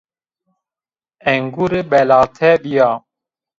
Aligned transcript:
Engure 1.33 1.81
belate 1.89 2.51
bîya 2.61 2.89